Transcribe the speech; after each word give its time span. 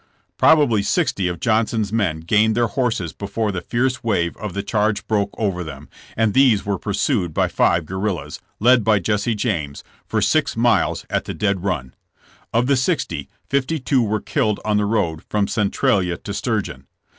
''Probably 0.39 0.83
sixty 0.83 1.27
of 1.27 1.39
Johnson's 1.39 1.93
men 1.93 2.21
gained 2.21 2.55
their 2.57 2.65
horses 2.65 3.13
before 3.13 3.51
the 3.51 3.61
fierce 3.61 4.03
wave 4.03 4.35
of 4.37 4.55
the 4.55 4.63
charge 4.63 5.05
broke 5.07 5.29
over 5.37 5.63
them, 5.63 5.89
and 6.17 6.33
these 6.33 6.65
were 6.65 6.79
pursued 6.79 7.35
by 7.35 7.47
five 7.47 7.85
guerrillas, 7.85 8.41
led 8.59 8.83
by 8.83 8.97
Jesse 8.97 9.35
James, 9.35 9.83
for 10.07 10.19
six 10.19 10.57
miles 10.57 11.05
at 11.11 11.25
the 11.25 11.35
dead 11.35 11.63
run. 11.63 11.93
Of 12.51 12.65
the 12.65 12.77
sixty, 12.77 13.29
fifty 13.47 13.77
two 13.77 14.01
were 14.01 14.19
killed 14.19 14.59
on 14.65 14.77
the 14.77 14.85
road 14.85 15.21
from 15.29 15.47
Centralia 15.47 16.17
to 16.17 16.33
Sturgeon. 16.33 16.87